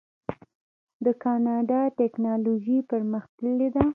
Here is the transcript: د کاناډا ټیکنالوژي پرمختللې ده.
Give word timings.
د 1.05 1.07
کاناډا 1.23 1.81
ټیکنالوژي 1.99 2.77
پرمختللې 2.91 3.67
ده. 3.75 3.83